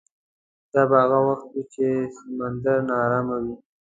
دا 0.73 0.81
به 0.89 0.95
هغه 1.03 1.19
وخت 1.27 1.45
وي 1.53 1.63
چې 1.73 1.85
سمندر 2.17 2.77
ناارامه 2.89 3.37
وي. 3.43 3.55